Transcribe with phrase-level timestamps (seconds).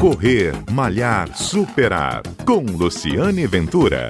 [0.00, 2.22] Correr, Malhar, Superar.
[2.44, 4.08] Com Luciane Ventura.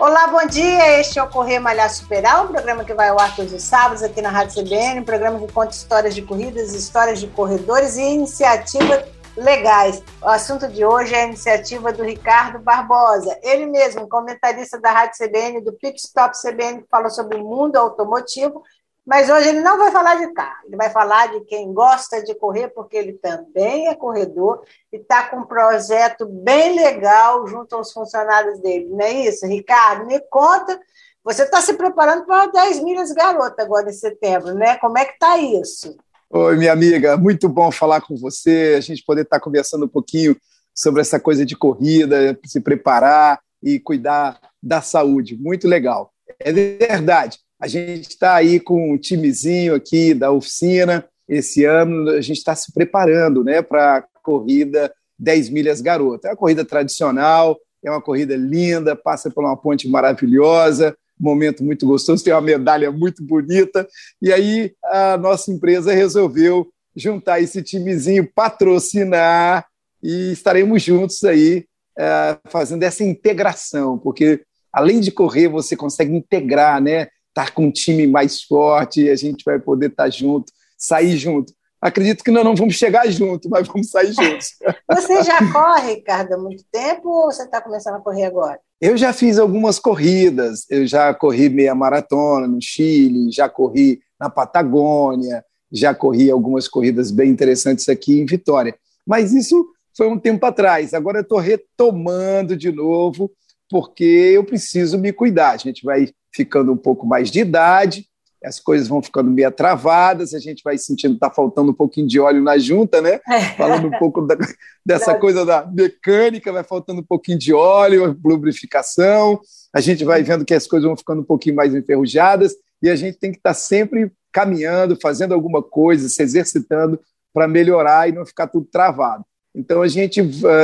[0.00, 1.00] Olá, bom dia.
[1.00, 4.02] Este é o Correr Malhar Superar, um programa que vai ao ar todos os sábados
[4.02, 8.02] aqui na Rádio CBN, um programa que conta histórias de corridas, histórias de corredores e
[8.02, 10.02] iniciativas legais.
[10.22, 15.18] O assunto de hoje é a iniciativa do Ricardo Barbosa, ele mesmo, comentarista da Rádio
[15.18, 18.62] CBN, do Pit Stop CBN, que falou sobre o mundo automotivo
[19.06, 22.34] mas hoje ele não vai falar de carro, ele vai falar de quem gosta de
[22.34, 27.92] correr, porque ele também é corredor e está com um projeto bem legal junto aos
[27.92, 29.46] funcionários dele, não é isso?
[29.46, 30.80] Ricardo, me conta,
[31.22, 34.78] você está se preparando para 10 milhas garota agora em setembro, né?
[34.78, 35.96] Como é que está isso?
[36.36, 40.36] Oi, minha amiga, muito bom falar com você, a gente poder estar conversando um pouquinho
[40.74, 46.12] sobre essa coisa de corrida, se preparar e cuidar da saúde, muito legal.
[46.40, 51.08] É verdade, a gente está aí com um timezinho aqui da oficina.
[51.28, 56.26] Esse ano a gente está se preparando né, para a corrida 10 milhas garota.
[56.26, 61.86] É uma corrida tradicional, é uma corrida linda, passa por uma ponte maravilhosa, momento muito
[61.86, 63.86] gostoso, tem uma medalha muito bonita.
[64.20, 69.66] E aí a nossa empresa resolveu juntar esse timezinho, patrocinar
[70.02, 71.64] e estaremos juntos aí
[71.98, 77.08] é, fazendo essa integração, porque além de correr, você consegue integrar, né?
[77.34, 81.52] estar com um time mais forte, a gente vai poder estar junto, sair junto.
[81.84, 84.54] Acredito que nós não vamos chegar junto, mas vamos sair juntos.
[84.90, 88.58] Você já corre, Ricardo, há muito tempo ou você está começando a correr agora?
[88.80, 94.30] Eu já fiz algumas corridas, eu já corri meia maratona no Chile, já corri na
[94.30, 98.74] Patagônia, já corri algumas corridas bem interessantes aqui em Vitória.
[99.06, 100.94] Mas isso foi um tempo atrás.
[100.94, 103.30] Agora eu estou retomando de novo,
[103.68, 105.50] porque eu preciso me cuidar.
[105.50, 108.06] A gente vai ficando um pouco mais de idade,
[108.44, 112.06] as coisas vão ficando meio travadas, a gente vai sentindo que está faltando um pouquinho
[112.06, 113.20] de óleo na junta, né?
[113.28, 113.40] É.
[113.56, 114.36] Falando um pouco da,
[114.84, 119.40] dessa coisa da mecânica, vai faltando um pouquinho de óleo, lubrificação,
[119.72, 122.96] a gente vai vendo que as coisas vão ficando um pouquinho mais enferrujadas e a
[122.96, 127.00] gente tem que estar tá sempre caminhando, fazendo alguma coisa, se exercitando
[127.32, 129.24] para melhorar e não ficar tudo travado.
[129.54, 130.20] Então a gente,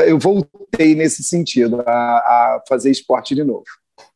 [0.06, 3.64] eu voltei nesse sentido a, a fazer esporte de novo.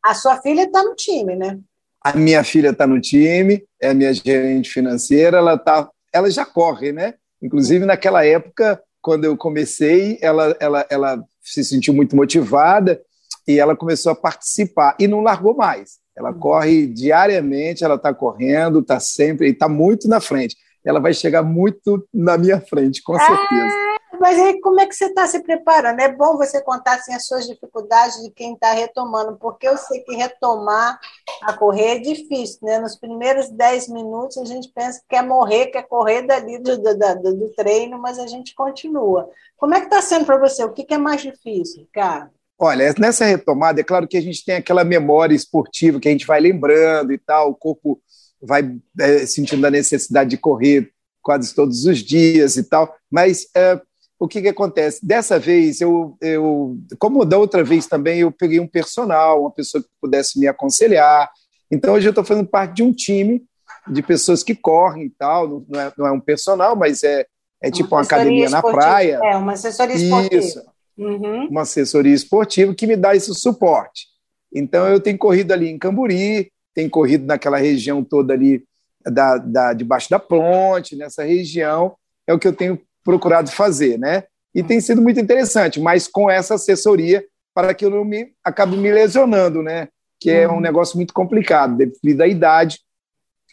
[0.03, 1.59] A sua filha está no time, né?
[2.05, 6.45] A minha filha está no time, é a minha gerente financeira, ela tá, ela já
[6.45, 7.15] corre, né?
[7.43, 13.01] Inclusive naquela época, quando eu comecei, ela, ela, ela se sentiu muito motivada
[13.47, 15.99] e ela começou a participar e não largou mais.
[16.17, 16.39] Ela uhum.
[16.39, 20.57] corre diariamente, ela está correndo, está sempre, e está muito na frente.
[20.85, 23.75] Ela vai chegar muito na minha frente, com certeza.
[24.13, 26.01] Ah, mas aí como é que você está se preparando?
[26.01, 30.01] É bom você contar assim, as suas dificuldades de quem está retomando, porque eu sei
[30.01, 30.99] que retomar
[31.45, 32.79] a correr é difícil, né?
[32.79, 36.99] Nos primeiros 10 minutos a gente pensa que quer morrer, quer correr dali do, do,
[36.99, 39.29] do, do treino, mas a gente continua.
[39.57, 40.65] Como é que está sendo para você?
[40.65, 42.31] O que, que é mais difícil, cara?
[42.59, 46.27] Olha, nessa retomada, é claro que a gente tem aquela memória esportiva que a gente
[46.27, 48.01] vai lembrando e tal, o corpo
[48.41, 50.91] vai é, sentindo a necessidade de correr
[51.23, 53.81] quase todos os dias e tal, mas é,
[54.25, 55.05] o que, que acontece?
[55.05, 59.83] Dessa vez, eu, eu, como da outra vez também, eu peguei um personal, uma pessoa
[59.83, 61.31] que pudesse me aconselhar.
[61.71, 63.45] Então, hoje eu estou fazendo parte de um time
[63.87, 65.63] de pessoas que correm e tal.
[65.69, 67.27] Não é, não é um personal, mas é,
[67.63, 68.73] é tipo uma, uma academia esportiva.
[68.73, 69.21] na praia.
[69.23, 70.43] É, uma assessoria esportiva.
[70.43, 70.63] Isso.
[70.97, 71.49] Uhum.
[71.49, 74.07] Uma assessoria esportiva que me dá esse suporte.
[74.55, 78.65] Então, eu tenho corrido ali em Camburi, tenho corrido naquela região toda ali
[79.05, 81.95] da, da, debaixo da ponte, nessa região.
[82.27, 84.25] É o que eu tenho procurado fazer, né?
[84.55, 88.77] E tem sido muito interessante, mas com essa assessoria para que eu não me acabe
[88.77, 89.89] me lesionando, né?
[90.19, 90.61] Que é um uhum.
[90.61, 92.81] negócio muito complicado devido à idade.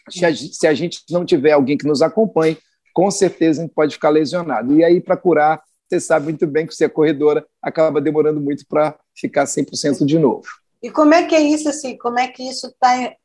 [0.08, 2.58] Se a, se a gente não tiver alguém que nos acompanhe,
[2.92, 4.76] com certeza a gente pode ficar lesionado.
[4.76, 8.64] E aí, para curar, você sabe muito bem que você é corredora, acaba demorando muito
[8.66, 10.46] para ficar 100% de novo.
[10.82, 13.16] E como é que é isso, assim, como é que isso está é,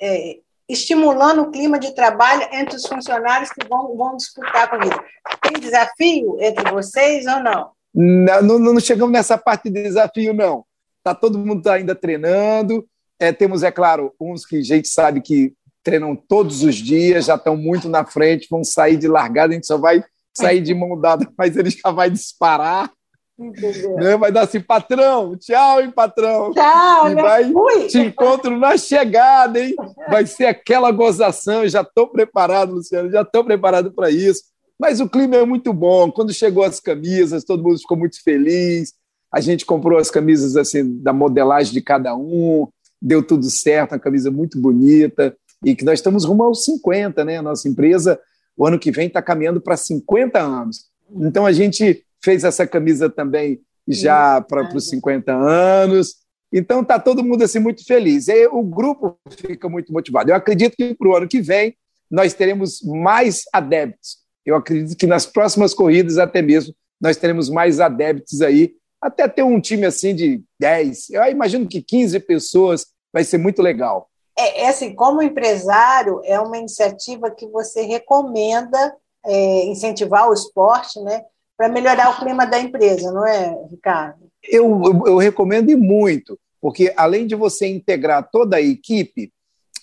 [0.00, 0.38] é,
[0.68, 5.04] estimulando o clima de trabalho entre os funcionários que vão, vão disputar a corrida.
[5.42, 7.70] Tem desafio entre vocês ou não?
[7.94, 10.64] Não, não, não chegamos nessa parte de desafio, não.
[11.02, 12.86] Tá, todo mundo ainda treinando.
[13.18, 17.36] É, temos, é claro, uns que a gente sabe que treinam todos os dias, já
[17.36, 20.04] estão muito na frente, vão sair de largada, a gente só vai
[20.36, 22.90] sair de mão dada, mas ele já vai disparar.
[23.38, 24.16] Né?
[24.16, 26.52] Vai dar assim, patrão, tchau, hein, patrão.
[26.52, 27.86] Tchau, e vai fui.
[27.86, 29.74] te encontro na chegada, hein?
[30.08, 31.68] Vai ser aquela gozação.
[31.68, 34.42] Já estou preparado, Luciano, já estou preparado para isso.
[34.78, 36.10] Mas o clima é muito bom.
[36.10, 38.94] Quando chegou as camisas, todo mundo ficou muito feliz.
[39.32, 42.68] A gente comprou as camisas assim da modelagem de cada um.
[43.00, 47.36] deu tudo certo, uma camisa muito bonita, e que nós estamos rumo aos 50, né?
[47.36, 48.18] A nossa empresa,
[48.56, 50.86] o ano que vem, está caminhando para 50 anos.
[51.20, 56.16] Então, a gente fez essa camisa também já para os 50 anos.
[56.52, 58.26] Então, está todo mundo assim muito feliz.
[58.26, 60.30] E o grupo fica muito motivado.
[60.30, 61.76] Eu acredito que para o ano que vem
[62.10, 64.18] nós teremos mais adeptos.
[64.44, 69.42] Eu acredito que nas próximas corridas, até mesmo, nós teremos mais adeptos aí, até ter
[69.42, 71.10] um time assim de 10.
[71.10, 74.08] Eu imagino que 15 pessoas vai ser muito legal.
[74.36, 81.00] É, é assim, como empresário, é uma iniciativa que você recomenda é, incentivar o esporte,
[81.00, 81.24] né?
[81.56, 84.26] Para melhorar o clima da empresa, não é, Ricardo?
[84.42, 89.32] Eu, eu, recomendo muito, porque além de você integrar toda a equipe,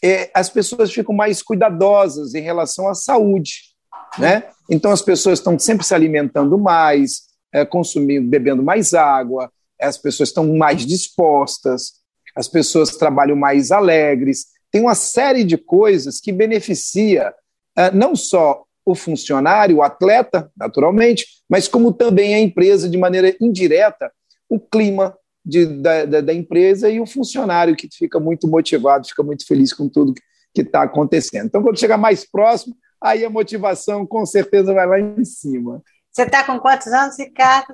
[0.03, 3.73] é, as pessoas ficam mais cuidadosas em relação à saúde.
[4.17, 4.43] Né?
[4.69, 10.29] Então, as pessoas estão sempre se alimentando mais, é, consumindo, bebendo mais água, as pessoas
[10.29, 12.03] estão mais dispostas,
[12.35, 14.47] as pessoas trabalham mais alegres.
[14.71, 17.33] Tem uma série de coisas que beneficia
[17.75, 23.35] é, não só o funcionário, o atleta, naturalmente, mas como também a empresa, de maneira
[23.39, 24.12] indireta,
[24.50, 25.15] o clima
[25.45, 29.74] de, da, da, da, empresa e o funcionário que fica muito motivado, fica muito feliz
[29.74, 30.13] com tudo
[30.53, 31.45] que está acontecendo.
[31.47, 35.81] Então, quando chegar mais próximo, aí a motivação com certeza vai lá em cima.
[36.13, 37.74] Você está com quantos anos, Ricardo?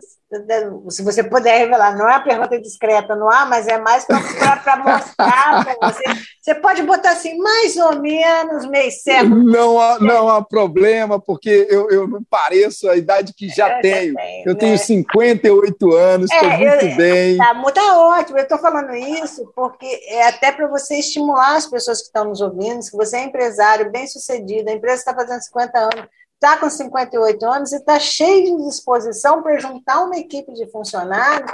[0.90, 4.78] Se você puder revelar, não é uma pergunta discreta, não há, mas é mais para
[4.78, 6.04] mostrar para você.
[6.40, 9.44] Você pode botar assim, mais ou menos, meio século.
[9.44, 13.82] Não há, não há problema, porque eu, eu não pareço a idade que já eu
[13.82, 14.16] tenho.
[14.16, 14.44] tenho.
[14.48, 14.60] Eu né?
[14.60, 17.32] tenho 58 anos, estou é, muito eu, bem.
[17.34, 22.00] Está tá ótimo, eu estou falando isso porque é até para você estimular as pessoas
[22.00, 25.78] que estão nos ouvindo, que você é empresário, bem sucedido, a empresa está fazendo 50
[25.78, 26.10] anos
[26.40, 31.52] está com 58 anos e está cheio de disposição para juntar uma equipe de funcionários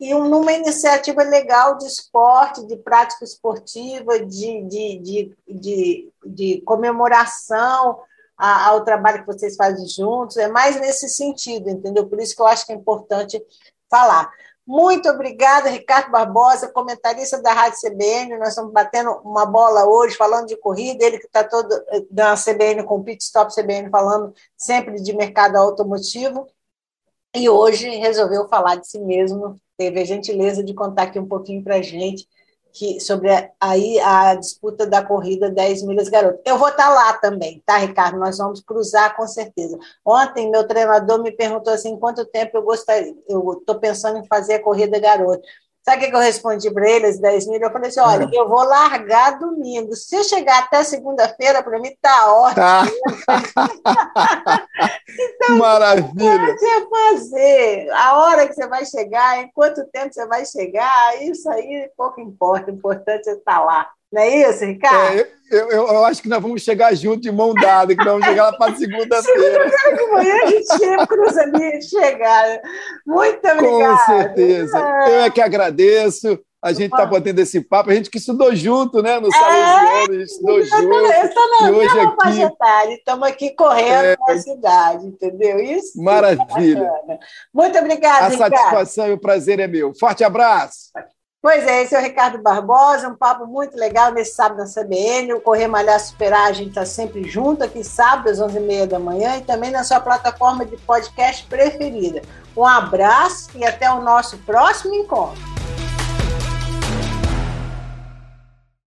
[0.00, 8.00] e numa iniciativa legal de esporte, de prática esportiva, de, de, de, de, de comemoração
[8.36, 12.04] ao trabalho que vocês fazem juntos, é mais nesse sentido, entendeu?
[12.08, 13.40] Por isso que eu acho que é importante
[13.88, 14.28] falar.
[14.66, 18.38] Muito obrigada, Ricardo Barbosa, comentarista da Rádio CBN.
[18.38, 21.04] Nós estamos batendo uma bola hoje, falando de corrida.
[21.04, 21.68] Ele que está todo
[22.10, 26.46] na CBN com o Pit Stop CBN, falando sempre de mercado automotivo.
[27.34, 29.54] E hoje resolveu falar de si mesmo.
[29.76, 32.26] Teve a gentileza de contar aqui um pouquinho para a gente
[32.74, 36.40] que, sobre a, aí a disputa da corrida 10 milhas garoto.
[36.44, 38.18] Eu vou estar tá lá também, tá, Ricardo?
[38.18, 39.78] Nós vamos cruzar com certeza.
[40.04, 44.54] Ontem, meu treinador me perguntou assim: quanto tempo eu gostaria, eu estou pensando em fazer
[44.54, 45.46] a corrida garoto.
[45.84, 47.60] Sabe o que eu respondi para ele, as 10 mil?
[47.60, 49.94] Eu falei assim: olha, eu vou largar domingo.
[49.94, 52.54] Se eu chegar até segunda-feira, para mim tá ótimo.
[52.54, 52.84] Tá.
[55.06, 56.56] então, Maravilha.
[56.56, 61.50] Você fazer a hora que você vai chegar, em quanto tempo você vai chegar, isso
[61.50, 62.70] aí pouco importa.
[62.70, 63.90] O importante é estar tá lá.
[64.14, 65.18] Não é isso, Ricardo?
[65.18, 68.12] É, eu, eu, eu, acho que nós vamos chegar junto de mão dada, que nós
[68.12, 69.68] vamos chegar lá para segunda-feira.
[69.74, 72.60] Segunda-feira de manhã a gente cruza ali e chegar.
[73.04, 73.96] Muito obrigada.
[73.96, 74.78] Com certeza.
[74.78, 75.08] É.
[75.08, 76.38] Eu é que agradeço.
[76.62, 79.20] A gente está batendo esse papo, a gente que estudou junto, né?
[79.20, 80.94] No Salesiano, é, a gente estudou eu junto.
[80.94, 82.94] Eu estou na hoje aqui...
[82.94, 85.58] estamos aqui correndo é, na cidade, entendeu?
[85.58, 86.00] Isso.
[86.02, 86.90] Maravilha.
[87.52, 88.56] Muito obrigada, A Ricardo.
[88.56, 89.92] satisfação e o prazer é meu.
[89.92, 90.90] Forte abraço.
[91.44, 95.34] Pois é, esse é o Ricardo Barbosa, um papo muito legal nesse sábado na CBN.
[95.34, 99.36] O Correr Malhar Superar, a gente está sempre junto aqui, sábado às 11h30 da manhã
[99.36, 102.22] e também na sua plataforma de podcast preferida.
[102.56, 105.53] Um abraço e até o nosso próximo encontro.